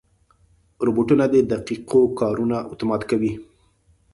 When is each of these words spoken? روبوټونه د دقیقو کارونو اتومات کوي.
روبوټونه 0.85 1.25
د 1.29 1.35
دقیقو 1.51 2.01
کارونو 2.19 2.55
اتومات 2.71 3.01
کوي. 3.11 3.33